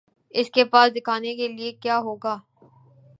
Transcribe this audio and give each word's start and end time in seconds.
اس 0.35 0.49
کے 0.49 0.63
پاس 0.65 0.87
دکھانے 0.95 1.35
کے 1.35 1.47
لیے 1.47 1.71
کیا 1.73 1.97
ہو 1.99 2.15
گا؟ 2.15 2.35